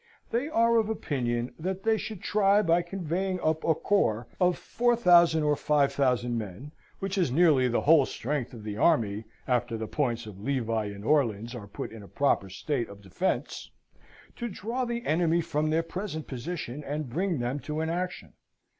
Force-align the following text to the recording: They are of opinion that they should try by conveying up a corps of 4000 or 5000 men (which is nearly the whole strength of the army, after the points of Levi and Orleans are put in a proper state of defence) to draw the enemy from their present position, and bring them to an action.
They 0.31 0.49
are 0.49 0.77
of 0.77 0.89
opinion 0.89 1.53
that 1.59 1.83
they 1.83 1.95
should 1.95 2.23
try 2.23 2.63
by 2.63 2.81
conveying 2.81 3.39
up 3.39 3.63
a 3.63 3.75
corps 3.75 4.27
of 4.39 4.57
4000 4.57 5.43
or 5.43 5.55
5000 5.55 6.35
men 6.35 6.71
(which 6.97 7.19
is 7.19 7.31
nearly 7.31 7.67
the 7.67 7.81
whole 7.81 8.07
strength 8.07 8.51
of 8.51 8.63
the 8.63 8.77
army, 8.77 9.25
after 9.47 9.77
the 9.77 9.85
points 9.85 10.25
of 10.25 10.41
Levi 10.41 10.85
and 10.85 11.05
Orleans 11.05 11.53
are 11.53 11.67
put 11.67 11.91
in 11.91 12.01
a 12.01 12.07
proper 12.07 12.49
state 12.49 12.89
of 12.89 13.03
defence) 13.03 13.69
to 14.37 14.47
draw 14.47 14.85
the 14.85 15.05
enemy 15.05 15.39
from 15.39 15.69
their 15.69 15.83
present 15.83 16.25
position, 16.25 16.83
and 16.83 17.07
bring 17.07 17.37
them 17.37 17.59
to 17.59 17.79
an 17.79 17.91
action. 17.91 18.33